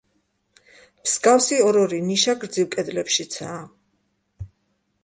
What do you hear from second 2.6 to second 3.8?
კედლებშიცაა.